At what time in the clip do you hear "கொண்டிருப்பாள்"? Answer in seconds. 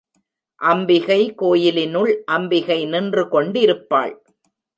3.27-4.13